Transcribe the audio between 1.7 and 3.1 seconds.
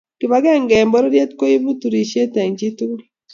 turishe eng chi tugul.